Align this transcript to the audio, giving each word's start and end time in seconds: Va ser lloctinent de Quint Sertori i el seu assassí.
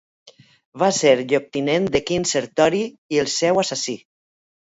Va 0.83 0.87
ser 0.99 1.11
lloctinent 1.33 1.85
de 1.97 2.01
Quint 2.09 2.25
Sertori 2.31 2.81
i 3.17 3.23
el 3.25 3.31
seu 3.35 3.63
assassí. 3.67 3.95